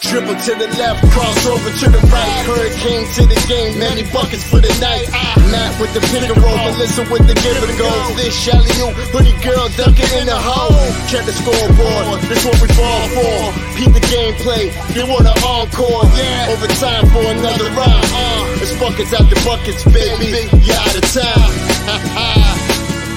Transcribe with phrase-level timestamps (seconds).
[0.00, 2.40] Dribble to the left, cross over to the right.
[2.48, 5.04] Hurricane to the game, many buckets for the night.
[5.52, 7.92] Matt with the pick and roll, Melissa with the give and go.
[8.16, 10.72] This Shelly, you, hoodie girl dunking in the hole.
[11.12, 13.52] Check the scoreboard, this what we fall for.
[13.76, 16.08] Keep the gameplay, they want an encore.
[16.16, 18.00] Yeah, overtime for another round.
[18.08, 20.48] Uh, it's buckets out the buckets, baby.
[20.64, 21.52] You out of time.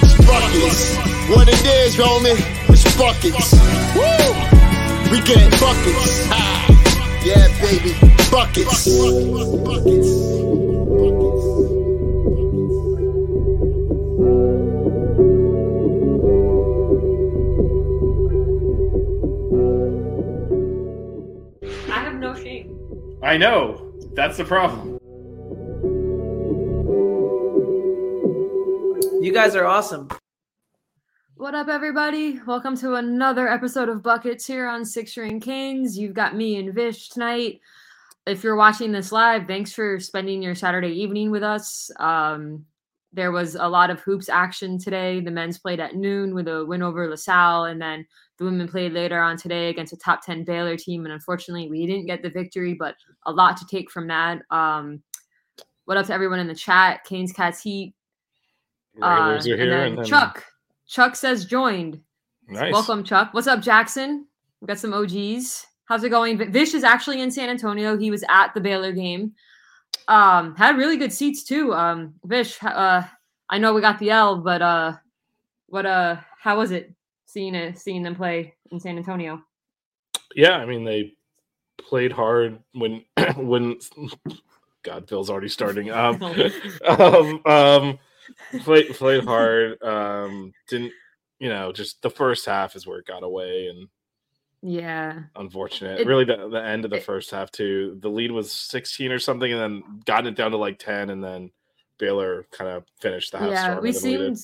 [0.03, 0.99] it's buckets.
[1.31, 2.35] What it is, homie,
[2.67, 3.55] it's buckets.
[3.95, 4.52] Woo!
[5.13, 6.27] We get buckets.
[6.31, 7.21] Ah.
[7.23, 7.93] Yeah, baby,
[8.31, 8.87] buckets.
[21.91, 22.75] I have no shame.
[23.21, 23.93] I know.
[24.15, 24.97] That's the problem.
[29.21, 30.07] You guys are awesome.
[31.35, 32.39] What up, everybody?
[32.45, 35.97] Welcome to another episode of Buckets here on Six Ring Canes.
[35.97, 37.59] You've got me and Vish tonight.
[38.27, 41.89] If you're watching this live, thanks for spending your Saturday evening with us.
[41.99, 42.63] Um,
[43.11, 45.21] there was a lot of hoops action today.
[45.21, 48.05] The men's played at noon with a win over LaSalle, and then
[48.37, 51.03] the women played later on today against a top 10 Baylor team.
[51.03, 52.95] And unfortunately, we didn't get the victory, but
[53.25, 54.43] a lot to take from that.
[54.51, 55.01] Um,
[55.85, 57.03] what up to everyone in the chat?
[57.05, 57.95] Canes, Cats, Heat.
[59.01, 60.45] Uh, and then and then- Chuck.
[60.93, 61.99] Chuck says joined.
[62.47, 62.71] Nice.
[62.71, 63.33] Welcome, Chuck.
[63.33, 64.27] What's up, Jackson?
[64.61, 65.65] We got some OGs.
[65.85, 66.51] How's it going?
[66.51, 67.97] Vish is actually in San Antonio.
[67.97, 69.33] He was at the Baylor game.
[70.07, 71.73] Um, had really good seats too.
[71.73, 73.01] Um, Vish, uh,
[73.49, 74.93] I know we got the L, but uh,
[75.65, 76.93] what uh, how was it
[77.25, 79.41] seeing it, seeing them play in San Antonio?
[80.35, 81.13] Yeah, I mean they
[81.79, 83.03] played hard when
[83.35, 83.79] when
[84.83, 85.89] God Phil's already starting.
[85.89, 86.21] Um,
[86.85, 87.99] um, um
[88.61, 89.81] played played hard.
[89.83, 90.91] Um, didn't
[91.39, 91.71] you know?
[91.71, 93.87] Just the first half is where it got away, and
[94.61, 95.99] Yeah, unfortunate.
[96.01, 97.97] It- really, the, the end of the it- first half too.
[98.01, 101.23] The lead was sixteen or something, and then gotten it down to like ten, and
[101.23, 101.51] then
[101.97, 103.49] Baylor kind of finished the half.
[103.51, 103.79] yeah.
[103.79, 104.37] We seemed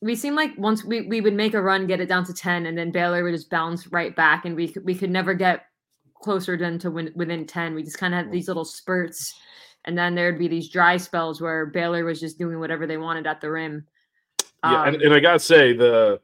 [0.00, 2.66] we seemed like once we, we would make a run, get it down to ten,
[2.66, 5.64] and then Baylor would just bounce right back, and we could we could never get
[6.22, 7.74] closer than to win, within ten.
[7.74, 9.34] We just kind of had these little spurts,
[9.88, 13.26] and then there'd be these dry spells where Baylor was just doing whatever they wanted
[13.26, 13.86] at the rim.
[14.62, 16.20] Yeah, and, Um, and I gotta say the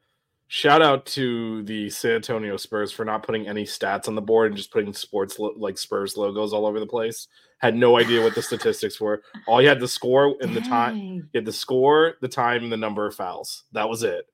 [0.49, 4.49] shout out to the San Antonio Spurs for not putting any stats on the board
[4.49, 7.27] and just putting sports lo- like Spurs logos all over the place.
[7.59, 9.23] Had no idea what the statistics were.
[9.49, 12.73] All you had to score in the time, you had the score, the time, and
[12.73, 13.65] the number of fouls.
[13.73, 14.27] That was it.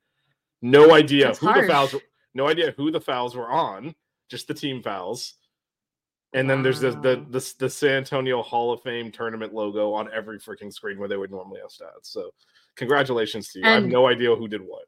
[0.63, 1.95] No idea That's who the fouls.
[1.95, 2.01] were-
[2.35, 3.95] No idea who the fouls were on.
[4.29, 5.35] Just the team fouls.
[6.33, 10.09] And then there's the, the the the San Antonio Hall of Fame tournament logo on
[10.13, 12.03] every freaking screen where they would normally have stats.
[12.05, 12.31] So,
[12.77, 13.67] congratulations to you.
[13.67, 14.85] I have no idea who did what.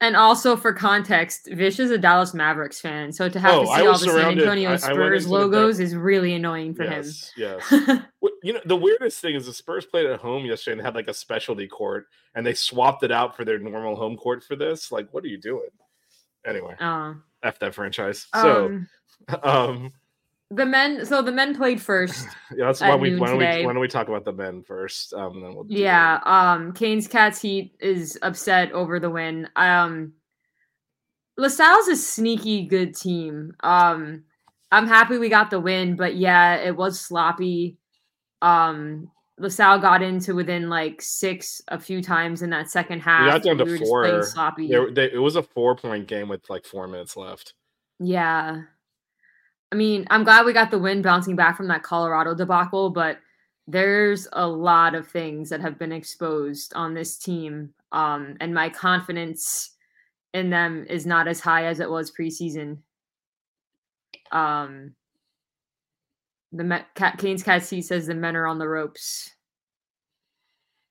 [0.00, 3.66] And also for context, Vish is a Dallas Mavericks fan, so to have Oh, to
[3.66, 6.92] see all the San Antonio I- Spurs logos is really annoying for him.
[7.02, 7.68] yes, yes.
[7.70, 8.04] him.
[8.20, 10.94] What- you know, the weirdest thing is the Spurs played at home yesterday and had
[10.94, 14.54] like a specialty court, and they swapped it out for their normal home court for
[14.54, 14.92] this.
[14.92, 15.70] Like, what are you doing?
[16.46, 18.26] Anyway, uh, f that franchise.
[18.34, 18.88] So, um,
[19.42, 19.92] um,
[20.50, 22.26] the men, so the men played first.
[22.56, 25.12] yeah, that's why we why don't we why don't we talk about the men first?
[25.14, 29.48] Um, then we'll Yeah, um Canes Cats Heat is upset over the win.
[29.56, 30.12] Um
[31.36, 33.54] LaSalle's a sneaky good team.
[33.60, 34.24] Um
[34.70, 37.78] I'm happy we got the win, but yeah, it was sloppy.
[38.42, 43.24] Um LaSalle got into within like six a few times in that second half.
[43.24, 44.22] We got down to We four.
[44.22, 44.68] sloppy.
[44.68, 47.54] They, they, it was a four point game with like four minutes left.
[47.98, 48.62] Yeah.
[49.74, 53.18] I mean, I'm glad we got the win bouncing back from that Colorado debacle, but
[53.66, 57.74] there's a lot of things that have been exposed on this team.
[57.90, 59.72] Um, and my confidence
[60.32, 62.78] in them is not as high as it was preseason.
[64.30, 64.94] Um,
[66.52, 69.34] the Met, Cat, Canes Cat C says the men are on the ropes.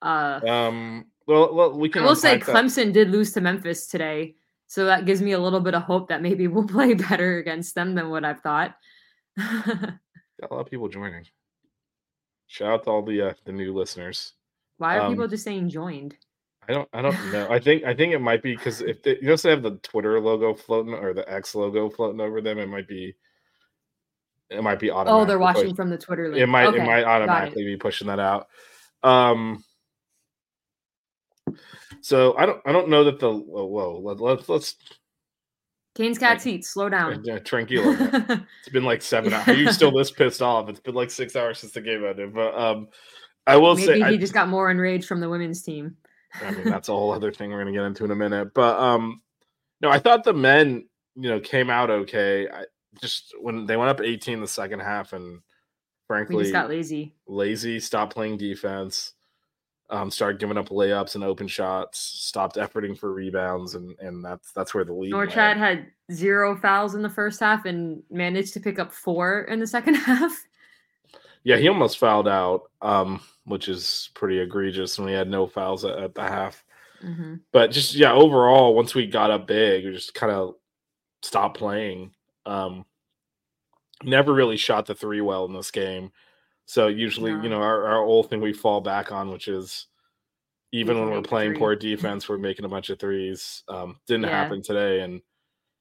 [0.02, 1.06] Uh, Um.
[1.26, 2.04] Well, well we I can.
[2.04, 2.56] will say unpack that.
[2.66, 4.36] Clemson did lose to Memphis today,
[4.74, 7.76] so that gives me a little bit of hope that maybe we'll play better against
[7.76, 8.76] them than what I've thought.
[9.38, 10.00] Got
[10.50, 11.28] a lot of people joining.
[12.48, 14.34] Shout out to all the uh, the new listeners.
[14.80, 16.16] Why are Um, people just saying joined?
[16.68, 16.90] I don't.
[16.92, 17.48] I don't know.
[17.52, 17.84] I think.
[17.84, 20.56] I think it might be because if they, you know, they have the Twitter logo
[20.56, 23.16] floating or the X logo floating over them, it might be.
[24.50, 25.22] It might be automatic.
[25.22, 26.42] Oh, they're watching from the Twitter link.
[26.42, 26.66] It might.
[26.66, 28.48] Okay, it might automatically be pushing that out.
[29.04, 29.64] Um.
[32.04, 32.62] So I don't.
[32.66, 33.32] I don't know that the.
[33.32, 33.66] Whoa.
[33.66, 34.76] whoa let, let's let's
[35.96, 36.70] Canes cat seats.
[36.70, 37.14] Slow down.
[37.14, 38.46] uh, tranquilo.
[38.60, 39.48] It's been like seven hours.
[39.48, 40.68] Are you still this pissed off?
[40.68, 42.34] It's been like six hours since the game ended.
[42.34, 42.90] But um,
[43.48, 45.96] I will Maybe say, he I, just got more enraged from the women's team.
[46.42, 48.54] I mean, that's a whole other thing we're gonna get into in a minute.
[48.54, 49.22] But um,
[49.82, 52.50] no, I thought the men, you know, came out okay.
[52.50, 52.66] I
[53.00, 55.42] just when they went up 18 the second half, and We
[56.08, 57.16] frankly, just got lazy.
[57.28, 59.14] lazy, Stop playing defense,
[59.90, 64.52] um, started giving up layups and open shots, stopped efforting for rebounds, and and that's
[64.52, 65.14] that's where the lead.
[65.14, 69.60] Norchad had zero fouls in the first half and managed to pick up four in
[69.60, 70.46] the second half.
[71.44, 75.84] Yeah, he almost fouled out, um, which is pretty egregious, and we had no fouls
[75.84, 76.64] at, at the half.
[77.04, 77.42] Mhm.
[77.52, 80.56] But just yeah, overall, once we got up big, we just kind of
[81.22, 82.14] stopped playing.
[82.46, 82.86] Um,
[84.04, 86.12] never really shot the three well in this game.
[86.66, 87.42] So usually, No.
[87.44, 89.88] you know, our, our old thing we fall back on, which is
[90.72, 91.60] even when we're playing three.
[91.60, 93.64] poor defense, we're making a bunch of threes.
[93.68, 94.30] Um, didn't Yeah.
[94.44, 95.22] happen today, and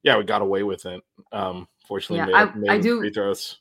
[0.02, 1.00] yeah, we got away with it.
[1.30, 3.58] Um, fortunately, Yeah, made, I- made I do- free throws.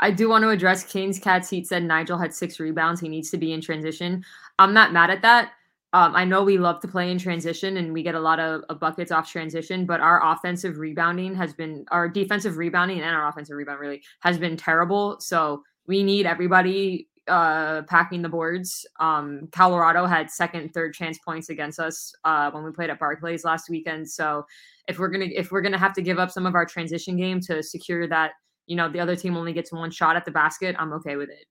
[0.00, 3.00] I do want to address Canes Cats Heat said Nijel had six rebounds.
[3.00, 4.24] He needs to be in transition.
[4.58, 5.52] I'm not mad at that.
[5.92, 8.62] Um, I know we love to play in transition and we get a lot of,
[8.68, 13.28] of buckets off transition, but our offensive rebounding has been, our defensive rebounding and our
[13.28, 15.20] offensive rebound really has been terrible.
[15.20, 18.86] So we need everybody uh, packing the boards.
[19.00, 23.44] Um, Colorado had second, third chance points against us uh, when we played at Barclays
[23.44, 24.08] last weekend.
[24.10, 24.44] So
[24.88, 27.40] if we're gonna if we're gonna have to give up some of our transition game
[27.40, 28.32] to secure that
[28.66, 31.30] you know the other team only gets one shot at the basket i'm okay with
[31.30, 31.46] it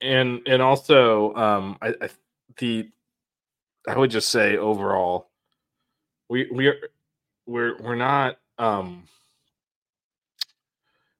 [0.00, 2.08] and and also um I, I
[2.56, 2.88] the
[3.86, 5.30] i would just say overall
[6.28, 6.76] we we are
[7.46, 9.04] we're we're not um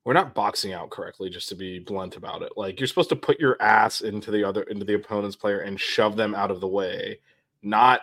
[0.09, 3.15] we're not boxing out correctly just to be blunt about it like you're supposed to
[3.17, 6.63] put your ass into the other into the opponent's player and shove them out of
[6.63, 7.19] the way
[7.63, 8.01] not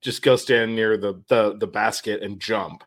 [0.00, 2.82] just go stand near the the, the basket and jump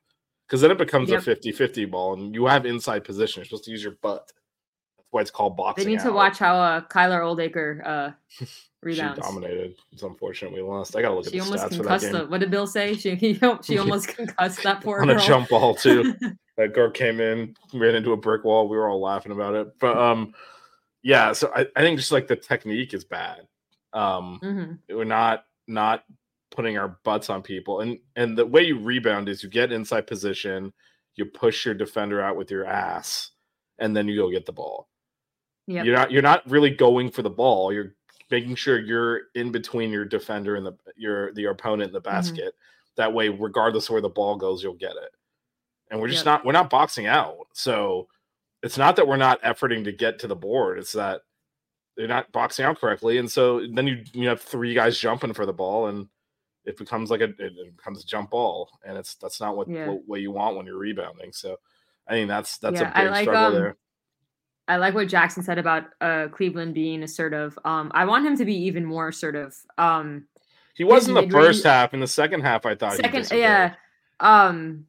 [0.45, 1.25] because then it becomes Yep.
[1.27, 4.27] a 50-50 ball and you have inside position you're supposed to use your butt
[4.97, 6.13] that's why it's called boxing they need to out.
[6.15, 8.11] watch how uh kyla oldacre uh
[8.81, 9.75] rebounds She dominated.
[9.93, 10.93] It's unfortunate we lost.
[10.97, 12.29] I gotta look she at the almost stats for that concussed the game.
[12.31, 15.47] what did bill say she he, she almost concussed that poor On girl a jump
[15.49, 16.13] ball too.
[16.57, 18.67] That girl came in, ran into a brick wall.
[18.67, 19.67] We were all laughing about it.
[19.79, 20.33] But um,
[21.03, 21.31] yeah.
[21.33, 23.47] So I, I think just like the technique is bad.
[23.93, 24.79] Um, Mhm.
[24.89, 26.03] we're not not
[26.51, 30.07] putting our butts on people, and and the way you rebound is you get inside
[30.07, 30.73] position,
[31.15, 33.31] you push your defender out with your ass,
[33.79, 34.89] and then you go get the ball.
[35.67, 35.85] Yep.
[35.85, 37.71] You're not you're not really going for the ball.
[37.73, 37.93] You're
[38.31, 42.15] making sure you're in between your defender and the your the opponent in the Mm-hmm.
[42.15, 42.55] basket.
[42.95, 45.11] That way, regardless of where the ball goes, you'll get it.
[45.89, 46.25] And we're just Yep.
[46.25, 47.47] not we're not boxing out.
[47.53, 48.07] So
[48.63, 50.79] it's not that we're not efforting to get to the board.
[50.79, 51.21] It's that
[51.95, 53.17] they're not boxing out correctly.
[53.17, 56.07] And so then you you have three guys jumping for the ball and
[56.65, 58.69] it becomes like a it, becomes a jump ball.
[58.85, 59.87] And it's that's not what, Yeah.
[59.87, 61.31] what what you want when you're rebounding.
[61.31, 61.57] So
[62.07, 63.77] I think that's that's Yeah, a big like, struggle um, there.
[64.67, 67.57] I like what Jackson said about uh, Cleveland being assertive.
[67.63, 69.55] Um, I want him to be even more assertive.
[69.77, 70.27] Um,
[70.73, 71.93] He was in the first half.
[71.93, 73.75] In the second half, I thought second yeah
[74.19, 74.85] um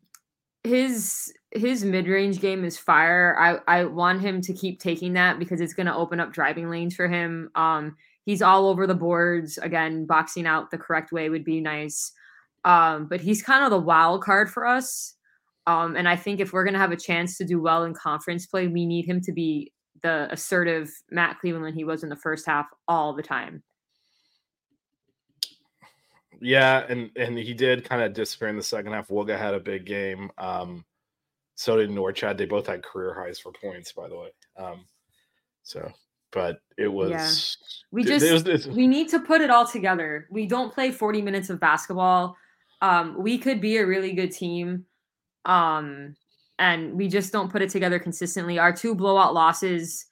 [0.65, 3.37] his his mid-range game is fire.
[3.39, 6.69] I i want him to keep taking that because it's going to open up driving
[6.71, 7.51] lanes for him.
[7.55, 9.59] Um he's all over the boards.
[9.59, 12.13] Again boxing out the correct way would be nice.
[12.65, 15.15] Um but he's kind of the wild card for us.
[15.67, 17.95] Um and i think if we're going to have a chance to do well in
[17.95, 19.73] conference play we need him to be
[20.03, 23.63] the assertive matt cleveland he was in the first half all the time
[26.41, 29.09] Yeah, and and he did kind of disappear in the second half.
[29.09, 30.31] Wooga had a big game.
[30.39, 30.85] Um,
[31.55, 32.37] so did Norchad.
[32.39, 34.31] They both had career highs for points, by the way.
[34.57, 34.85] Um,
[35.65, 35.91] so,
[36.31, 37.57] but it was
[37.91, 40.29] We it- just it was- it's- we need to put it all together.
[40.31, 42.37] We don't play 40 minutes of basketball.
[42.81, 44.87] Um, we could be a really good team.
[45.45, 46.15] Um,
[46.61, 48.59] and we just don't put it together consistently.
[48.59, 50.07] Our two blowout losses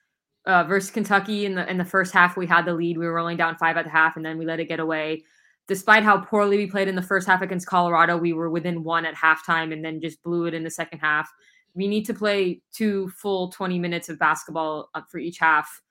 [0.46, 2.96] uh, versus Kentucky in the in the first half, we had the lead.
[2.98, 5.24] We were rolling down five at the half, and then we let it get away.
[5.68, 9.04] Despite how poorly we played in the first half against Colorado, we were within one
[9.04, 11.28] at halftime, and then just blew it in the second half.
[11.74, 15.82] We need to play two full 20 minutes of basketball for each half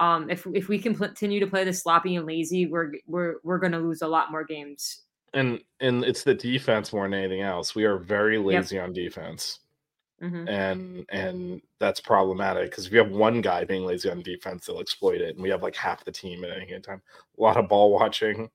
[0.00, 3.58] Um, if if we can continue to play the sloppy and lazy, we're we're we're
[3.58, 5.02] going to lose a lot more games.
[5.32, 7.74] And and it's the defense more than anything else.
[7.74, 9.60] We are very lazy on defense.
[10.22, 10.48] Mhm.
[10.48, 14.80] and and that's problematic because if you have one guy being lazy on defense, they'll
[14.80, 17.02] exploit it, and we have like half the team at any given time.
[17.38, 18.48] A lot of ball watching,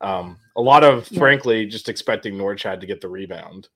[0.00, 1.18] um, a lot of Yeah.
[1.18, 3.68] frankly just expecting Norchad to get the rebound.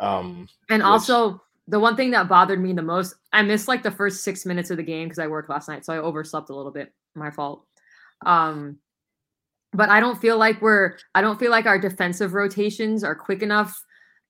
[0.00, 3.82] Um, And which- also, the one thing that bothered me the most, I missed like
[3.82, 6.50] the first six minutes of the game because I worked last night, so I overslept
[6.50, 6.92] a little bit.
[7.14, 7.66] My fault.
[8.26, 8.78] Um,
[9.72, 13.42] but I don't feel like we're, I don't feel like our defensive rotations are quick
[13.42, 13.74] enough.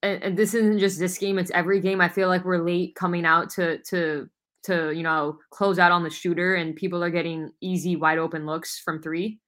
[0.03, 2.01] And, and this isn't just this game; it's every game.
[2.01, 4.29] I feel like we're late coming out to to
[4.65, 8.45] to you know close out on the shooter, and people are getting easy, wide open
[8.45, 9.39] looks from three.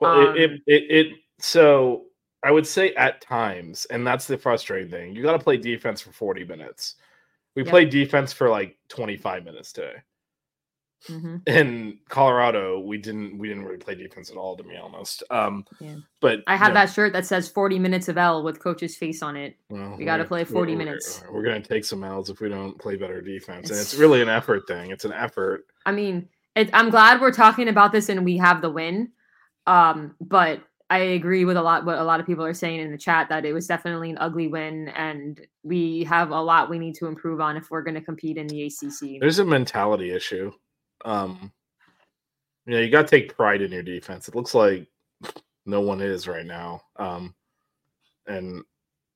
[0.00, 1.06] Well, it, it, Um, it, it,
[1.38, 2.04] so
[2.42, 5.14] I would say at times, and that's the frustrating thing.
[5.14, 6.96] You got to play defense for 40 minutes.
[7.54, 7.70] We Yep.
[7.70, 9.96] played defense for like 25 minutes today.
[11.08, 11.48] Mhm.
[11.48, 15.24] In Colorado, we didn't we didn't really play defense at all, to be honest.
[15.30, 15.96] Um, Yeah.
[16.20, 18.96] but I have you know, that shirt that says 40 minutes of L with coach's
[18.96, 19.56] face on it.
[19.68, 21.24] well, we gotta play 40 we're- minutes.
[21.28, 24.22] We're, gonna take some L's if we don't play better defense, and it's It's- really
[24.22, 24.92] an effort thing.
[24.92, 25.66] It's an effort.
[25.84, 29.10] I mean, it, I'm glad we're talking about this and we have the win.
[29.66, 32.92] Um, but I agree with a lot what a lot of people are saying in
[32.92, 36.78] the chat that it was definitely an ugly win, and we have a lot we
[36.78, 39.20] need to improve on if we're going to compete in the ACC.
[39.20, 40.52] There's a mentality issue.
[41.04, 41.52] Um,
[42.66, 44.28] you know, you got to take pride in your defense.
[44.28, 44.86] It looks like
[45.64, 46.82] no one is right now.
[46.96, 47.34] Um,
[48.26, 48.62] and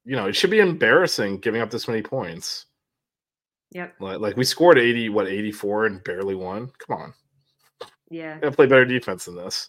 [0.05, 2.67] you know, it should be embarrassing giving up this many points.
[3.73, 3.95] Yep.
[4.01, 6.71] Like, like we scored 80, what 84 and barely won.
[6.79, 7.15] Come on,
[8.09, 8.39] Yeah.
[8.39, 9.69] gotta play better defense than this.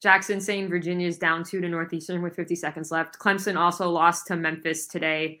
[0.00, 3.18] Jackson saying Virginia's down two to Northeastern with 50 seconds left.
[3.18, 5.40] Clemson also lost to Memphis today.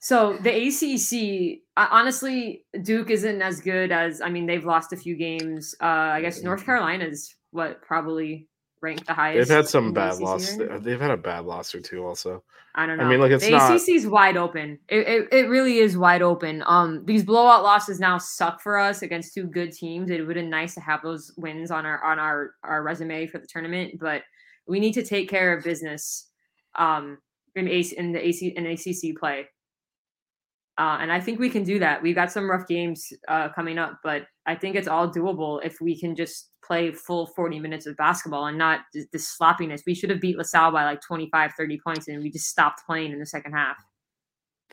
[0.00, 5.16] So the ACC, honestly, Duke isn't as good as I mean they've lost a few
[5.16, 5.74] games.
[5.80, 8.46] Uh, I guess North Carolina's what probably
[8.80, 9.48] ranked the highest.
[9.48, 10.56] They've had some the bad loss.
[10.56, 10.82] right.
[10.82, 12.42] They've had a bad loss or two also.
[12.74, 13.04] I don't know.
[13.04, 14.78] I mean, look, it's the not- ACC's wide open.
[14.88, 16.62] It, it it really is wide open.
[16.66, 20.10] Um, these blowout losses now suck for us against two good teams.
[20.10, 23.26] It would have been nice to have those wins on our on our our resume
[23.26, 24.22] for the tournament, but
[24.66, 26.26] we need to take care of business.
[26.76, 27.18] Um,
[27.58, 29.48] in AC in the AC in ACC play.
[30.78, 32.00] Uh, and I think we can do that.
[32.00, 35.78] We've got some rough games uh, coming up, but I think it's all doable if
[35.78, 38.80] we can just play full 40 minutes of basketball and not
[39.12, 39.82] this, sloppiness.
[39.86, 43.12] We should have beat LaSalle by like 25, 30 points, and we just stopped playing
[43.12, 43.76] in the second half.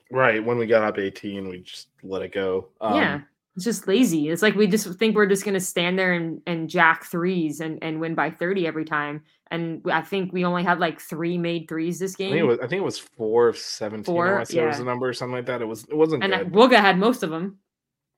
[0.10, 2.70] Right when we got up 18, we just let it go.
[2.80, 3.20] Um, yeah.
[3.58, 4.30] It's just lazy.
[4.30, 7.60] It's like we just think we're just going to stand there and, and jack threes
[7.60, 9.24] and, and win by 30 every time.
[9.52, 12.40] And I think we only had like three made threes this I think game.
[12.40, 12.60] it was.
[12.60, 14.04] I think it was four of 17.
[14.06, 14.80] Four, I want to say it was yeah.
[14.80, 15.62] the number or something like that.
[15.62, 15.86] It was.
[15.86, 16.54] It wasn't and good.
[16.54, 17.58] Wooga had most of them.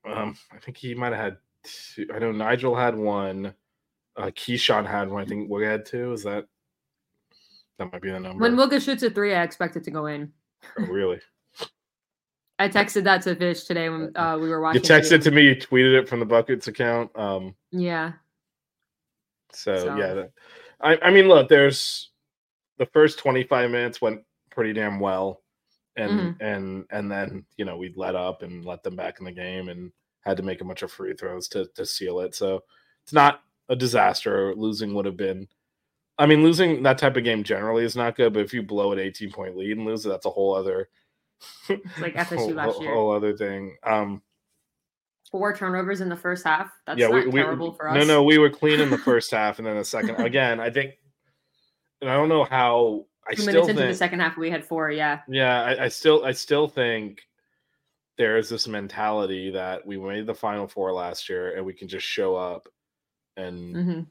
[0.05, 1.37] Um, I think he might have had
[1.67, 2.07] two.
[2.13, 3.53] I know Nijel had one.
[4.15, 5.23] Uh, Kyshawn had one.
[5.23, 6.13] I think we had two.
[6.13, 6.45] Is that
[7.77, 8.41] that might be the number?
[8.41, 10.31] When Wooga shoots a three, I expect it to go in.
[10.79, 11.19] Oh, really?
[12.59, 14.81] I texted that to Vish today when uh, we were watching.
[14.81, 15.19] You texted game.
[15.21, 15.41] to me.
[15.49, 17.11] You tweeted it from the buckets account.
[17.15, 18.13] Um, Yeah.
[19.51, 20.13] so, So- yeah.
[20.15, 20.31] That,
[20.81, 21.49] I I mean, look.
[21.49, 22.09] There's
[22.77, 24.21] the first 25 minutes went
[24.51, 25.41] pretty damn well,
[25.95, 26.37] and Mhm.
[26.41, 29.69] and and then you know we let up and let them back in the game
[29.69, 29.91] and
[30.27, 32.35] had to make a bunch of free throws to to seal it.
[32.35, 32.63] So
[33.03, 34.53] it's not a disaster.
[34.55, 35.47] Losing would have been.
[36.19, 38.91] I mean, losing that type of game generally is not good, but if you blow
[38.91, 40.89] an 18 point lead and lose it, that's a whole other
[41.99, 42.93] like FSU whole, last year.
[42.93, 43.75] whole other thing.
[43.83, 44.21] Um,
[45.31, 46.71] Four turnovers in the first half.
[46.85, 47.95] That's yeah, not we, we for us.
[47.95, 50.59] no, no, we were clean in the first half, and then the second again.
[50.59, 50.93] I think,
[52.01, 53.05] and I don't know how.
[53.29, 54.89] I Two still minutes into think, the second half, we had four.
[54.89, 55.19] Yeah.
[55.27, 57.19] yeah, I, I still, I still think
[58.17, 61.87] there is this mentality that we made the final four last year, and we can
[61.87, 62.69] just show up
[63.37, 64.01] and hmm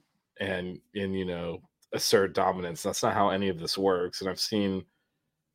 [0.41, 2.83] and and you know assert dominance.
[2.83, 4.85] That's not how any of this works, and I've seen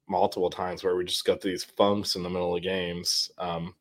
[0.10, 3.32] multiple times where we just got these funks in the middle of games.
[3.38, 3.76] Um,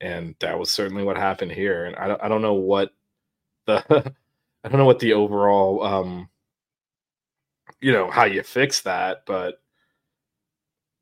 [0.00, 1.86] and that was certainly what happened here.
[1.86, 2.92] And I don't, I don't know what
[3.66, 3.84] the,
[4.64, 6.28] I don't know what the overall, um,
[7.80, 9.60] you know, how you fix that, but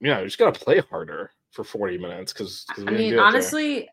[0.01, 3.89] you know, you just got to play harder for 40 minutes because, I mean, honestly,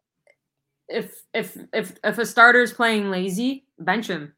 [0.90, 4.34] if if if if a starter's playing lazy, bench him.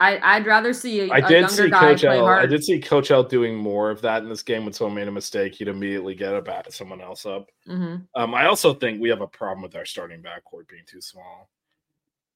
[0.00, 2.26] I I'd rather see a, I a did younger see guy Coach play L.
[2.26, 5.08] I did see Coach L doing more of that in this game when someone made
[5.08, 5.54] a mistake.
[5.54, 7.50] He'd immediately get a bat someone else up.
[7.66, 11.02] hmm Um, I also think we have a problem with our starting backcourt being too
[11.02, 11.50] small.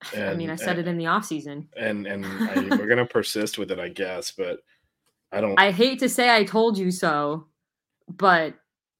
[0.14, 1.68] I mean, I And- said it in the off season.
[1.76, 4.30] and and I, we're gonna persist with it, I guess.
[4.30, 4.58] But
[5.32, 5.58] I don't.
[5.58, 7.46] I hate to say I told you so,
[8.08, 8.54] but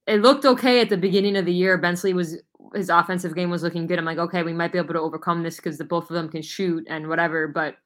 [0.07, 1.79] it looked okay at the beginning of the year.
[1.79, 2.39] Bensley was
[2.75, 3.99] his offensive game was looking good.
[3.99, 6.29] I'm like, okay, we might be able to overcome this because the both of them
[6.29, 7.77] can shoot and whatever, but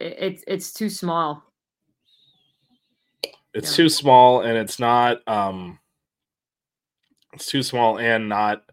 [0.00, 1.42] it, it's it's too small.
[3.52, 3.76] It's Yeah.
[3.76, 5.26] too small, and it's not.
[5.28, 5.78] um
[7.32, 8.64] It's too small and not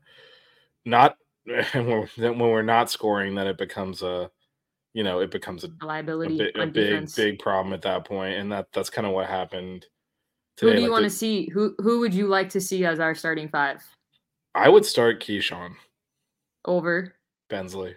[0.85, 3.35] not when we're, when we're not scoring.
[3.35, 4.31] Then it becomes a,
[4.93, 8.35] you know, it becomes a A a, liability a big big problem at that point,
[8.37, 9.85] and that that's kind of what happened.
[10.61, 11.49] Who do you Like, want to see?
[11.49, 13.81] Who who would you like to see as our starting five?
[14.53, 15.73] I would start Kyshawn
[16.65, 17.15] Over
[17.49, 17.95] Bensley.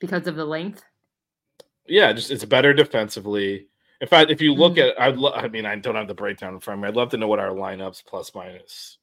[0.00, 0.82] because of the length.
[1.86, 3.68] Yeah, just it's better defensively.
[4.00, 4.90] In fact, if you look Mhm.
[4.90, 6.88] at, I'd lo- I mean, I don't have the breakdown in front of me.
[6.88, 8.98] I'd love to know what our lineups plus minus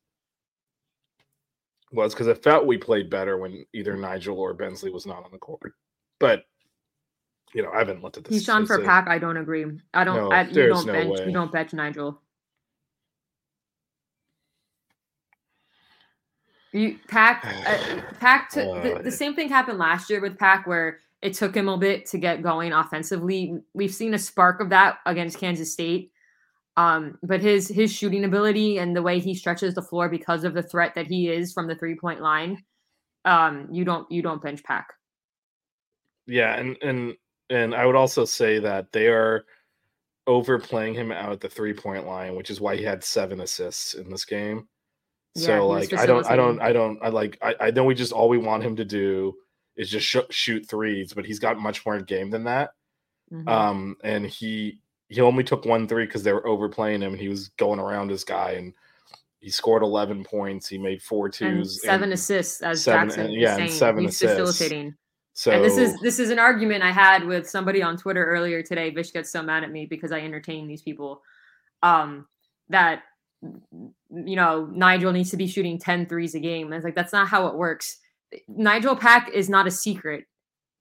[1.91, 5.31] was because I felt we played better when either Nijel or Bensley was not on
[5.31, 5.73] the court.
[6.19, 6.45] But
[7.53, 8.33] you know, I haven't looked at this.
[8.33, 9.07] He's on for pack.
[9.07, 9.65] I don't agree.
[9.93, 10.15] I don't.
[10.15, 11.19] No, I, you don't no bench.
[11.19, 11.25] way.
[11.25, 12.17] You don't bench Nijel.
[16.71, 20.99] You pack uh, pack to the, the same thing happened last year with pack where
[21.21, 23.59] it took him a bit to get going offensively.
[23.73, 26.11] We've seen a spark of that against Kansas State.
[26.77, 30.53] Um, but his his shooting ability and the way he stretches the floor because of
[30.53, 32.63] the threat that he is from the three point line,
[33.25, 34.93] um, you don't you don't bench pack.
[36.27, 37.15] Yeah, and and
[37.51, 39.45] and I would also say that they are
[40.27, 43.93] overplaying him out at the three point line, which is why he had seven assists
[43.95, 44.67] in this game.
[45.35, 46.59] Yeah, So like I don't I don't.
[46.61, 49.33] I don't I like I, I know we just all we want him to do
[49.77, 52.71] is just sh- shoot threes, but he's got much more game than that.
[53.31, 53.47] Mhm.
[53.47, 57.29] Um, and he he only took one three because they were overplaying him, and he
[57.29, 58.73] was going around his guy, and
[59.39, 60.67] he scored eleven points.
[60.67, 64.21] He made four and seven and assists as seven- Jackson and- yeah, and seven He's
[64.21, 64.37] assists.
[64.59, 64.95] facilitating.
[65.33, 68.61] So and this is this is an argument I had with somebody on Twitter earlier
[68.61, 68.89] today.
[68.89, 71.21] Vish gets so mad at me because I entertain these people.
[71.83, 72.27] Um,
[72.69, 73.03] that
[73.41, 76.67] you know Nijel needs to be shooting 10 threes a game.
[76.67, 77.97] And it's like that's not how it works.
[78.49, 80.25] Nijel Pack is not a secret.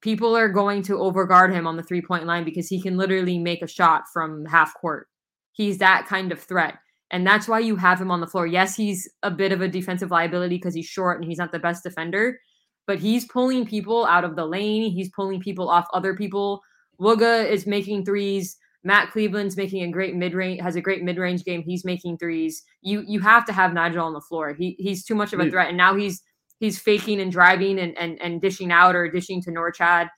[0.00, 3.38] People are going to overguard him on the three point line because he can literally
[3.38, 5.08] make a shot from half court.
[5.52, 6.74] He's that kind of threat.
[7.10, 8.46] And that's why you have him on the floor.
[8.46, 11.58] Yes, he's a bit of a defensive liability because he's short and he's not the
[11.58, 12.38] best defender,
[12.86, 14.90] but he's pulling people out of the lane.
[14.90, 16.62] He's pulling people off other people.
[17.00, 18.56] Wooga is making threes.
[18.82, 21.62] Matt Cleveland's making a great mid range, has a great mid range game.
[21.62, 22.62] He's making threes.
[22.82, 24.54] You you have to have Nijel on the floor.
[24.54, 26.22] He he's too much of a threat, and now he's
[26.60, 30.08] he's faking and driving and and, and dishing out or dishing to Norchad.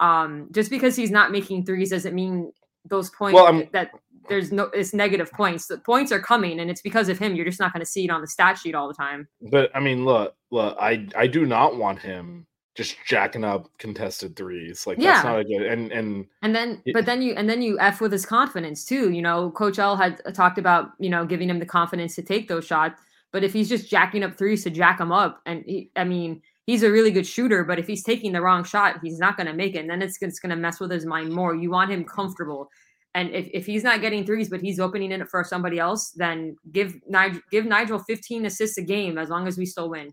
[0.00, 2.52] Um, just because he's not making threes doesn't mean
[2.84, 3.90] those points Well, that
[4.28, 5.66] there's no it's negative points.
[5.66, 7.34] The points are coming, and it's because of him.
[7.34, 9.28] You're just not going to see it on the stat sheet all the time.
[9.50, 14.34] But I mean, look, look, I I do not want him just jacking up contested
[14.34, 14.86] threes.
[14.86, 15.12] Like Yeah.
[15.12, 16.92] that's not a good and and And then, Yeah.
[16.92, 19.10] but then you, and then you f with his confidence too.
[19.12, 22.22] You know, Coach L had uh, talked about you know giving him the confidence to
[22.22, 23.00] take those shots.
[23.32, 26.40] But if he's just jacking up threes to jack them up, and he, I mean,
[26.66, 27.64] he's a really good shooter.
[27.64, 29.80] But if he's taking the wrong shot, he's not going to make it.
[29.80, 31.52] And then it's, it's going to mess with his mind more.
[31.54, 32.70] You want him comfortable.
[33.14, 36.56] And if, if he's not getting threes, but he's opening it for somebody else, then
[36.72, 40.12] give Nijel give Nijel 15 assists a game as long as we still win.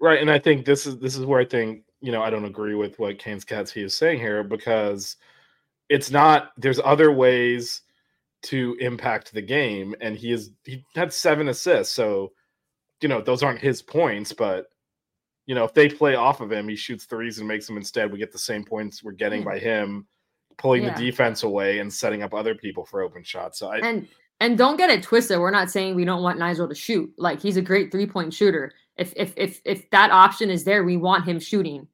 [0.00, 0.20] right.
[0.20, 2.74] And I think this is this is where I think you know I don't agree
[2.74, 5.16] with what Kane's Cats he is saying here because
[5.88, 6.50] it's not.
[6.58, 7.82] There's other ways
[8.42, 11.94] to impact the game, and he is he had seven assists.
[11.94, 12.32] So
[13.00, 14.66] you know those aren't his points, but
[15.46, 18.12] you know if they play off of him, he shoots threes and makes them instead.
[18.12, 19.46] We get the same points we're getting Yeah.
[19.52, 20.06] by him
[20.58, 20.94] pulling Yeah.
[20.94, 23.58] the defense away and setting up other people for open shots.
[23.58, 24.08] So I, and
[24.40, 25.38] and don't get it twisted.
[25.38, 27.12] We're not saying we don't want Nijel to shoot.
[27.16, 28.72] Like he's a great three point shooter.
[28.96, 31.88] If if if if that option is there, we want him shooting.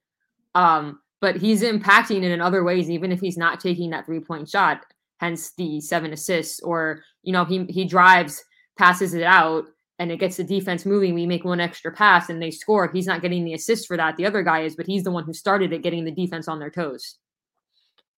[0.54, 4.20] Um, but he's impacting it in other ways, even if he's not taking that three
[4.20, 4.84] point shot.
[5.18, 8.42] Hence the seven assists, or you know he he drives,
[8.76, 9.66] passes it out,
[10.00, 11.14] and it gets the defense moving.
[11.14, 12.90] We make one extra pass and they score.
[12.92, 14.16] He's not getting the assist for that.
[14.16, 16.58] The other guy is, but he's the one who started it, getting the defense on
[16.58, 17.18] their toes.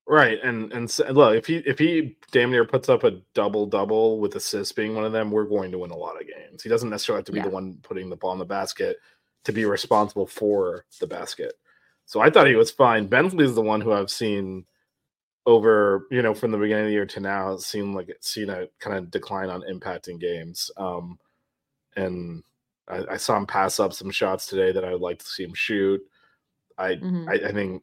[0.06, 3.64] Right, and and so, look, if he if he damn near puts up a double
[3.64, 6.62] double with assists being one of them, we're going to win a lot of games.
[6.62, 7.44] He doesn't necessarily have to be Yeah.
[7.44, 8.98] the one putting the ball in the basket
[9.44, 11.54] to be responsible for the basket.
[12.04, 13.06] So I thought he was fine.
[13.06, 14.66] Bensley is the one who I've seen
[15.46, 18.66] over, you know, from the beginning of the year to now, seen like seen a
[18.80, 20.70] kind of decline on impacting games.
[20.76, 21.18] Um,
[21.96, 22.42] and
[22.88, 25.44] I, I saw him pass up some shots today that I would like to see
[25.44, 26.02] him shoot.
[26.76, 27.26] I Mhm.
[27.28, 27.82] I, I think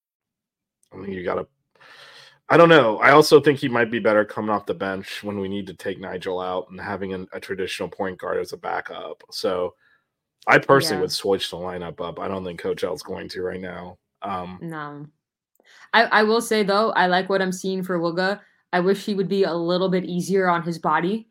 [0.93, 1.47] I mean, you got to.
[2.49, 2.97] I don't know.
[2.97, 5.73] I also think he might be better coming off the bench when we need to
[5.73, 9.23] take Nijel out and having an, a traditional point guard as a backup.
[9.31, 9.73] So,
[10.47, 11.01] I personally Yeah.
[11.01, 12.19] would switch the lineup up.
[12.19, 13.97] I don't think Coach L's going to right now.
[14.21, 15.05] Um, No.
[15.93, 18.41] I, I will say though, I like what I'm seeing for Wooga.
[18.73, 21.29] I wish he would be a little bit easier on his body.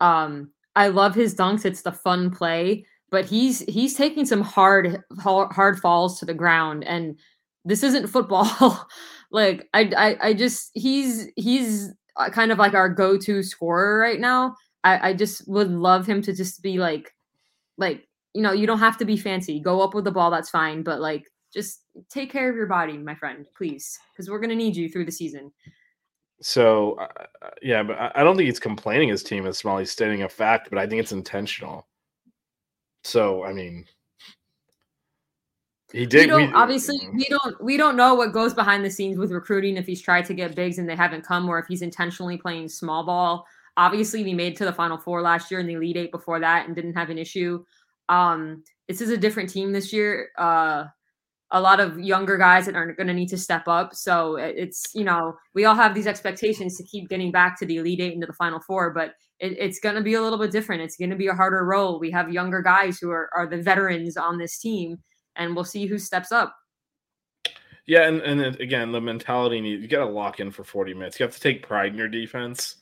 [0.00, 1.64] Um, I love his dunks.
[1.64, 6.84] It's the fun play, but he's he's taking some hard, hard falls to the ground,
[6.84, 7.18] and
[7.64, 8.88] this isn't football.
[9.30, 14.20] like I, I I just he's he's uh, kind of like our go-to scorer right
[14.20, 14.56] now.
[14.84, 17.14] I I just would love him to just be like
[17.78, 19.60] like you know you don't have to be fancy.
[19.60, 22.96] Go up with the ball, that's fine, but like just take care of your body,
[22.96, 25.52] my friend, please, because we're gonna need you through the season.
[26.42, 27.08] So uh,
[27.42, 29.78] uh, yeah, but I don't think he's complaining his team is small.
[29.78, 31.86] He's stating a fact, but I think it's intentional.
[33.04, 33.86] So I mean,
[35.92, 36.26] he we did.
[36.28, 39.76] don't we- obviously we don't we don't know what goes behind the scenes with recruiting
[39.76, 42.68] if he's tried to get bigs and they haven't come or if he's intentionally playing
[42.68, 43.44] small ball.
[43.76, 46.40] Obviously we made it to the final four last year and the elite eight before
[46.40, 47.64] that and didn't have an issue.
[48.08, 50.30] Um this is a different team this year.
[50.38, 50.84] Uh
[51.52, 53.92] a lot of younger guys that aren't going to need to step up.
[53.92, 57.78] So it's you know we all have these expectations to keep getting back to the
[57.78, 60.52] elite eight into the final four but it, it's going to be a little bit
[60.52, 60.82] different.
[60.82, 61.98] It's going to be a harder role.
[61.98, 64.98] We have younger guys who are, are the veterans on this team
[65.36, 66.54] and we'll see who steps up.
[67.86, 70.94] Yeah, and, and then again, the mentality need you got to lock in for 40
[70.94, 71.18] minutes.
[71.18, 72.76] You have to take pride in your defense.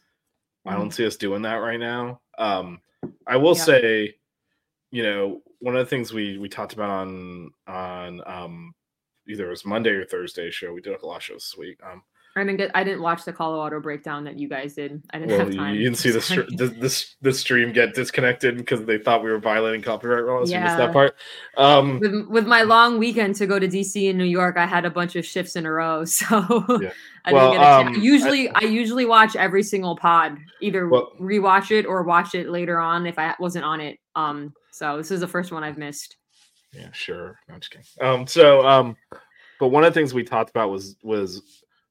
[0.67, 2.21] I don't see us doing that right now.
[2.37, 2.81] Um,
[3.27, 3.65] I will Yeah.
[3.65, 4.17] say,
[4.91, 8.75] you know, one of the things we we talked about on on um,
[9.27, 10.73] either it was Monday or Thursday show.
[10.73, 11.79] We did a lot of shows this week.
[11.83, 12.03] Um,
[12.39, 12.71] I didn't get.
[12.75, 15.03] I didn't watch the Colorado breakdown that you guys did.
[15.13, 15.75] I didn't well, have time.
[15.75, 19.31] you didn't see the, str- the this the stream get disconnected because they thought we
[19.31, 20.51] were violating copyright laws.
[20.51, 20.87] You missed Yeah.
[20.87, 21.17] that part.
[21.57, 24.85] Um, with with my long weekend to go to DC and New York, I had
[24.85, 26.91] a bunch of shifts in a row, so Yeah.
[27.25, 27.97] I Well, didn't get a chance.
[27.99, 32.49] um, usually, I, usually watch every single pod, either Well- rewatch it or watch it
[32.49, 33.99] later on if I wasn't on it.
[34.17, 36.17] Um, so this is the first one I've missed.
[36.73, 37.39] Yeah, sure.
[37.49, 37.87] No, I'm just kidding.
[38.01, 38.97] Um, so um,
[39.59, 41.43] but one of the things we talked about was was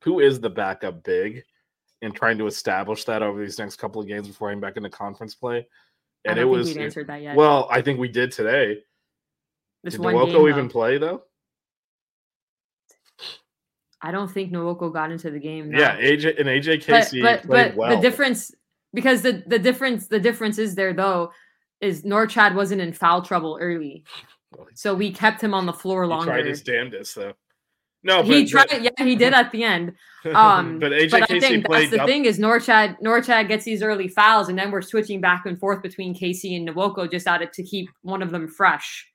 [0.03, 1.43] who is the backup big,
[2.01, 4.89] and trying to establish that over these next couple of games before heading back into
[4.89, 5.57] conference play.
[6.25, 7.35] I And don't it think was we'd answered that yet.
[7.35, 8.83] well, I think we did today.
[9.83, 10.71] this Did Nwoko even though.
[10.71, 11.23] play though?
[14.01, 15.71] I don't think Nwoko got into the game.
[15.71, 15.79] no.
[15.79, 17.95] Yeah, AJ and AJ Casey but played but well.
[17.95, 18.53] the difference
[18.93, 21.31] because the the difference the difference is there though
[21.81, 24.03] is Norchad wasn't in foul trouble early,
[24.75, 26.25] so we kept him on the floor he longer.
[26.31, 27.33] tried his damnedest though.
[28.03, 29.93] No, he tried, but- yeah, he did at the end.
[30.27, 33.63] Um, but AJ but I Casey think that's the up- thing is Norchad Norchad gets
[33.63, 37.27] these early fouls, and then we're switching back and forth between Casey and Nwoko just
[37.27, 39.09] out of to keep one of them fresh.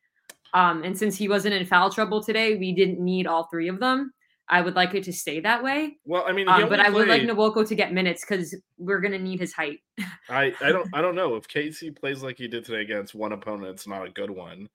[0.55, 3.79] Um, and since he wasn't in foul trouble today, we didn't need all three of
[3.79, 4.15] them.
[4.49, 5.99] I would like it to stay that way.
[6.07, 8.55] Well, I mean, Um, but only I would like played- Nwoko to get minutes because
[8.79, 9.81] we're gonna need his height.
[10.31, 13.33] I, I don't I don't know if Casey plays like he did today against one
[13.33, 13.71] opponent.
[13.73, 14.71] It's not a good one,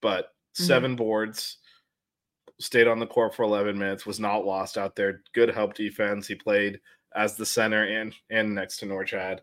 [0.00, 0.64] but Mm-hmm.
[0.64, 1.56] 7 boards,
[2.60, 5.22] stayed on the court for eleven minutes, was not lost out there.
[5.34, 6.26] Good help defense.
[6.26, 6.80] He played
[7.14, 9.40] as the center and and next to Norchad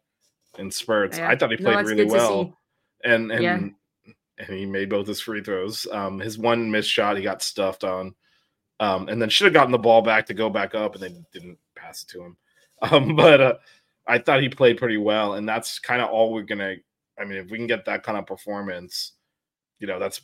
[0.58, 1.18] in spurts.
[1.18, 1.30] Yeah.
[1.30, 2.58] I thought he played it's really well,
[3.04, 3.60] and and Yeah.
[4.40, 5.86] and he made both his free throws.
[5.92, 8.16] Um, his one missed shot he got stuffed on,
[8.80, 11.16] um, and then should have gotten the ball back to go back up, and they
[11.34, 12.38] didn't pass it to him.
[12.82, 13.54] Um, but uh,
[14.08, 16.76] I thought he played pretty well, and that's kind of all we're gonna.
[17.20, 19.16] I mean, if we can get that kind of performance,
[19.80, 20.22] you know, that's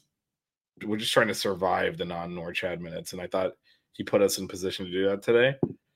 [0.83, 3.53] we're just trying to survive the non-Norchad minutes, and I thought
[3.93, 5.55] he put us in position to do that today.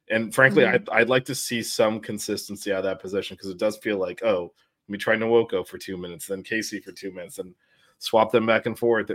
[0.10, 0.74] And frankly, Mhm.
[0.74, 3.98] I'd, I'd like to see some consistency out of that position because it does feel
[3.98, 4.54] like, oh,
[4.88, 7.54] we try Nwoko for two minutes, then Casey for two minutes, and
[8.00, 9.12] swap them back and forth.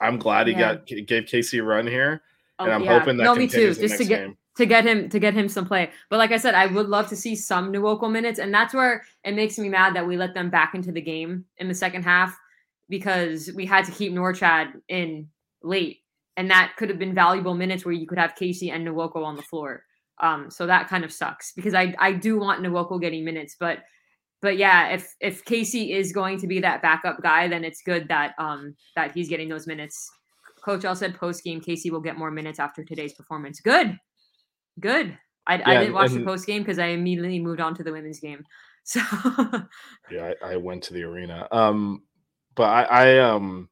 [0.00, 0.76] I'm glad he Yeah.
[0.76, 2.22] got gave Casey a run here,
[2.58, 2.98] Oh, and I'm yeah.
[2.98, 3.74] hoping that no, me too.
[3.74, 4.36] Just to get game.
[4.56, 5.90] to get him to get him some play.
[6.08, 9.04] But like I said, I would love to see some Nwoko minutes, and that's where
[9.24, 12.04] it makes me mad that we let them back into the game in the second
[12.04, 12.38] half
[12.88, 15.28] because we had to keep Norchad in
[15.62, 15.98] late,
[16.36, 19.36] and that could have been valuable minutes where you could have Casey and Nwoko on
[19.36, 19.84] the floor.
[20.20, 23.78] Um, so that kind of sucks because I I do want Nwoko getting minutes, but
[24.40, 28.08] but yeah, if if Casey is going to be that backup guy, then it's good
[28.08, 30.10] that um that he's getting those minutes.
[30.64, 33.60] Coach L said post game Casey will get more minutes after today's performance.
[33.60, 33.96] Good,
[34.78, 35.16] good.
[35.46, 38.20] I, I didn't watch the post game because I immediately moved on to the women's
[38.20, 38.44] game.
[38.84, 39.00] So
[40.10, 41.46] Yeah, I, I went to the arena.
[41.52, 42.02] Um,
[42.54, 43.68] but I, I um,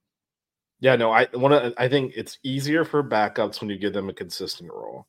[0.80, 1.74] yeah, no, I want to.
[1.80, 5.06] I think it's easier for backups when you give them a consistent role,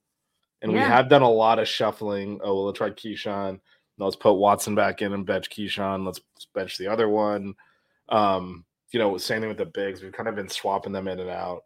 [0.62, 2.40] and we have done a lot of shuffling.
[2.44, 3.60] Oh, well, let's try Kyshawn.
[3.98, 6.06] No, let's put Watson back in and bench Kyshawn.
[6.06, 6.22] Let's
[6.54, 7.54] bench the other one.
[8.10, 10.02] Um, you know, same thing with the bigs.
[10.02, 11.62] We've kind of been swapping them in and out.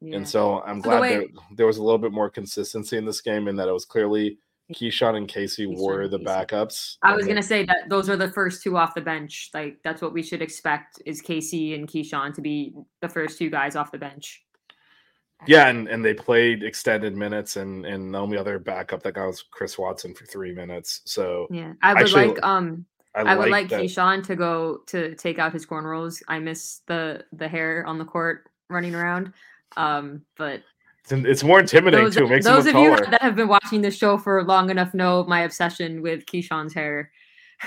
[0.00, 0.16] yeah.
[0.16, 2.98] And so I'm So the glad way- there, there was a little bit more consistency
[2.98, 4.38] in this game, and that it was clearly
[4.72, 6.28] Kyshawn and Casey Kyshawn were the Casey.
[6.28, 6.96] backups.
[7.02, 9.50] I was gonna say that those are the first two off the bench.
[9.54, 13.50] Like that's what we should expect is Casey and Kyshawn to be the first two
[13.50, 14.42] guys off the bench.
[15.46, 19.26] Yeah, and, and they played extended minutes, and and the only other backup that got
[19.26, 21.02] was Chris Watson for three minutes.
[21.04, 23.80] So Yeah, I would Actually, like um I, I, would like that.
[23.80, 26.22] Kyshawn to go to take out his cornrows.
[26.28, 29.32] I miss the the hair on the court running around.
[29.76, 30.62] Um, but
[31.08, 32.32] It's, it's more intimidating those, too.
[32.32, 35.24] It those of look you that have been watching this show for long enough know
[35.24, 37.10] my obsession with Kyshawn's hair.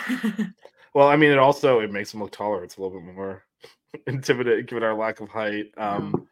[0.94, 2.64] Well, I mean, it also it makes him look taller.
[2.64, 3.44] It's a little bit more
[4.08, 5.72] intimidating given our lack of height.
[5.78, 6.28] Um,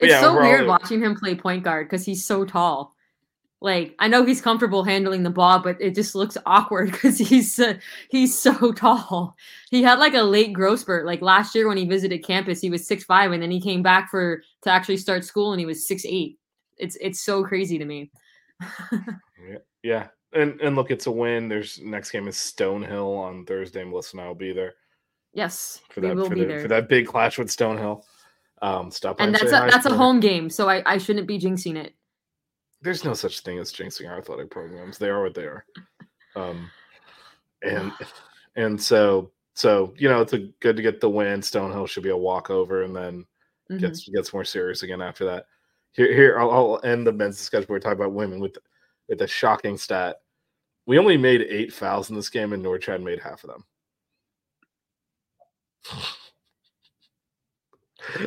[0.00, 2.95] It's yeah, so weird watching him play point guard because he's so tall.
[3.60, 7.58] Like I know he's comfortable handling the ball, but it just looks awkward because he's
[7.58, 7.74] uh,
[8.10, 9.36] he's so tall.
[9.70, 11.06] He had like a late growth spurt.
[11.06, 13.82] Like last year when he visited campus, he was six five, and then he came
[13.82, 16.38] back for to actually start school, and he was six eight.
[16.76, 18.10] It's it's so crazy to me.
[19.48, 20.06] Yeah, yeah.
[20.32, 21.48] And and look, it's a win.
[21.48, 23.84] There's next game is Stonehill on Thursday.
[23.84, 24.74] Melissa and I will be there
[25.36, 26.60] yes, for we that will for, be the, there.
[26.60, 28.02] for that big clash with Stonehill.
[28.62, 31.76] Um, stop and that's a, that's a home game, so I, I shouldn't be jinxing
[31.76, 31.94] it.
[32.86, 34.96] There's no such thing as jinxing our athletic programs.
[34.96, 35.64] They are what they are.
[36.36, 36.70] Um,
[37.64, 37.90] and
[38.54, 41.40] and so so you know it's a good to get the win.
[41.40, 43.26] Stonehill should be a walkover, and then
[43.68, 43.80] Mhm.
[43.80, 45.46] gets gets more serious again after that.
[45.94, 47.66] Here, here I'll, I'll end the men's discussion.
[47.68, 48.56] We're talking about women with
[49.08, 50.20] with a shocking stat.
[50.86, 53.64] We only made eight fouls in this game, and Norchad made half of them.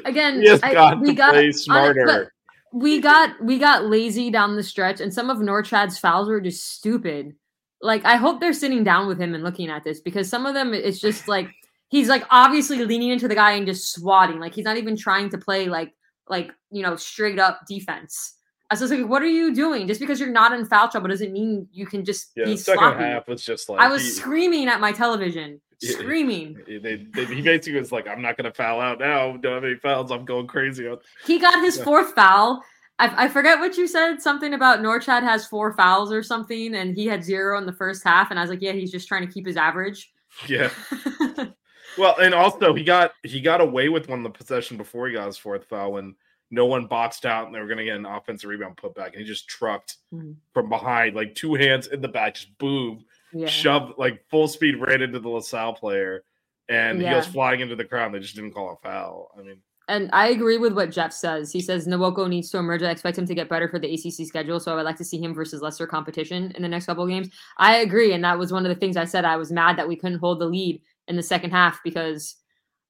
[0.03, 2.33] Again, He has I- got we to got play on it, but smarter.
[2.71, 6.73] We got we got lazy down the stretch, and some of Norchad's fouls were just
[6.75, 7.35] stupid.
[7.81, 10.53] Like I hope they're sitting down with him and looking at this because some of
[10.53, 11.49] them it's just like
[11.89, 14.39] he's like obviously leaning into the guy and just swatting.
[14.39, 15.93] Like he's not even trying to play like
[16.27, 18.35] like you know straight up defense.
[18.71, 19.87] I was like, what are you doing?
[19.87, 22.79] Just because you're not in foul trouble doesn't mean you can just Yeah, be second
[22.81, 23.03] sloppy.
[23.03, 26.61] half was just like I was he- screaming at my television, Screaming.
[26.67, 26.77] They,
[27.13, 29.37] they, he basically was like, "I'm not going to foul out now.
[29.37, 30.11] Don't have any fouls.
[30.11, 30.89] I'm going crazy."
[31.25, 32.63] He got his fourth foul.
[32.99, 34.21] I, I forget what you said.
[34.21, 38.03] Something about Norchad has four fouls or something, and he had zero in the first
[38.03, 38.29] half.
[38.29, 40.11] And I was like, yeah, he's just trying to keep his average.
[40.47, 40.69] Yeah.
[41.97, 45.13] Well, and also he got he got away with one of the possession before he
[45.15, 46.15] got his fourth foul when
[46.51, 49.13] no one boxed out and they were going to get an offensive rebound put back,
[49.13, 50.35] and he just trucked Mhm.
[50.53, 53.47] from behind, like two hands in the back, just boom, yeah.
[53.47, 56.23] shoved like full speed right into the LaSalle player,
[56.67, 58.13] and he goes flying into the crowd.
[58.13, 59.31] They just didn't call a foul.
[59.37, 61.51] I mean, And I agree with what Jeff says.
[61.51, 62.83] He says Nwoko needs to emerge.
[62.83, 65.05] I expect him to get better for the ACC schedule, so I would like to
[65.05, 67.29] see him versus lesser competition in the next couple of games.
[67.57, 69.25] I agree, and that was one of the things I said.
[69.25, 72.35] I was mad that we couldn't hold the lead in the second half because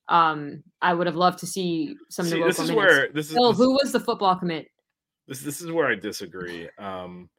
[0.10, 2.75] um, I would have loved to see some see, Nwoko this is minutes.
[2.75, 4.67] where this is Phil, this- who was the football commit?
[5.28, 6.67] this this is where I disagree.
[6.80, 7.30] Um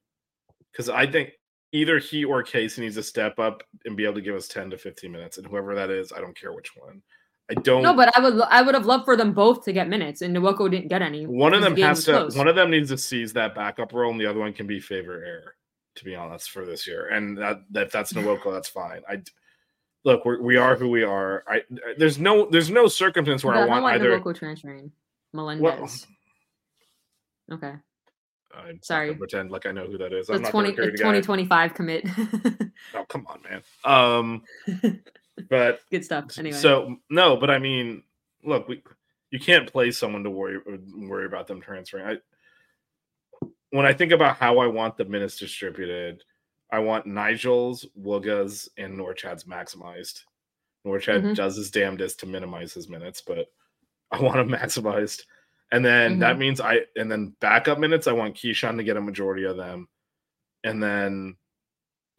[0.71, 1.33] because I think
[1.73, 4.71] either he or Casey needs to step up and be able to give us 10
[4.71, 5.39] to 15 minutes.
[5.39, 7.03] And whoever that is, I don't care which one.
[7.51, 9.89] I don't No, but I would I would have loved for them both to get
[9.89, 11.27] minutes, and Nwoko didn't get any.
[11.27, 12.37] one of because the them has to close.
[12.37, 14.79] one of them needs to seize that backup role, and the other one can be
[14.79, 15.55] favor air,
[15.97, 17.09] to be honest, for this year.
[17.09, 19.03] And that, that if that's Nwoko, that's fine.
[19.09, 19.23] I
[20.05, 21.43] look, we're, we are who we are.
[21.49, 21.63] I
[21.99, 24.17] there's no there's no circumstance where I I want want either.
[24.17, 24.93] Nwoko transferring.
[25.33, 26.07] Melendez.
[27.53, 27.75] okay,
[28.55, 29.15] I'm Sorry.
[29.15, 30.27] pretend like I know who that is.
[30.27, 31.05] the I'm not twenty gonna the the guy.
[31.75, 32.07] commit.
[32.95, 33.63] Oh, come on, man.
[33.85, 34.43] Um,
[35.49, 36.39] but Good stuff.
[36.39, 38.03] Anyway, So no, but I mean,
[38.45, 38.83] look, we
[39.31, 40.59] you can't play someone to worry
[40.97, 42.07] worry about them transferring.
[42.07, 46.25] I when I think about how I want the minutes distributed,
[46.73, 50.23] I want Nijel's, Wooga's, and Norchad's maximized.
[50.87, 51.35] Norchad Mhm.
[51.37, 53.47] does his damnedest to minimize his minutes, but
[54.11, 55.23] I want him maximized.
[55.73, 56.39] And then that Mhm.
[56.39, 59.89] means I and then backup minutes, I want Kyshawn to get a majority of them.
[60.65, 61.37] And then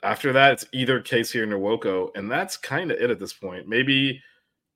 [0.03, 3.67] after that, it's either Casey or Nwoko, and that's kind of it at this point.
[3.67, 4.21] Maybe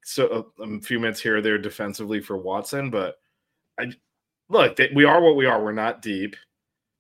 [0.04, 3.18] so a, a few minutes here or there defensively for Watson, but
[3.80, 3.92] I
[4.50, 5.64] look, they, we are what we are.
[5.64, 6.36] We're not deep.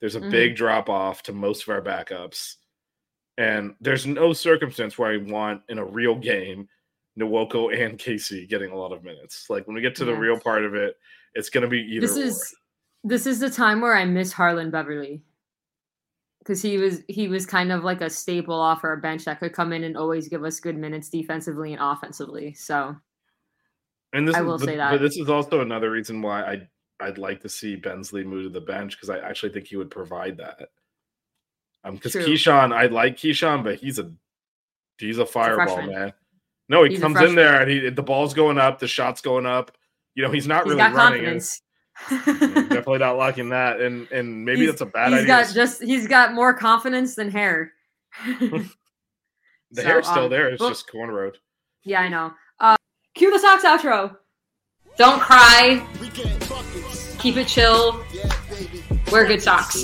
[0.01, 0.29] There's a Mhm.
[0.31, 2.57] big drop off to most of our backups,
[3.37, 6.69] and there's no circumstance where I want in a real game
[7.19, 9.49] Nwoko and Casey getting a lot of minutes.
[9.49, 10.97] Like when we get to the real part of it,
[11.35, 12.07] It's gonna be either.
[12.07, 12.21] This or.
[12.21, 12.55] is
[13.03, 15.21] this is the time where I miss Harlan Beverly.
[16.39, 19.53] Because he was he was kind of like a staple off our bench that could
[19.53, 22.53] come in and always give us good minutes defensively and offensively.
[22.53, 22.95] So
[24.13, 25.01] And this I is, will but, say but that.
[25.01, 26.67] this is also another reason why I
[26.99, 29.89] I'd like to see Bensley move to the bench because I actually think he would
[29.91, 30.69] provide that.
[31.83, 32.15] Um, because.
[32.15, 34.11] Kyshawn, I like Kyshawn, but he's a
[34.99, 35.95] he's a fireball freshman.
[35.95, 36.13] man.
[36.69, 39.45] No, he He's comes in there and he the ball's going up, the shot's going
[39.45, 39.71] up.
[40.15, 41.25] You know, he's not he's really got running.
[41.25, 41.61] and- confidence.
[42.69, 45.27] definitely not liking that, and and maybe He's- that's a bad He's idea.
[45.27, 47.71] got just he's got more confidence than hair.
[48.39, 48.69] the
[49.73, 50.49] so, hair's still um, there.
[50.49, 51.35] It's well- just cornrowed.
[51.83, 52.33] yeah, I know.
[52.59, 52.75] Uh,
[53.13, 54.17] cue the socks outro.
[54.97, 55.85] Don't cry.
[55.99, 57.15] We get buckets.
[57.19, 58.01] Keep it chill.
[59.11, 59.83] Wear good socks.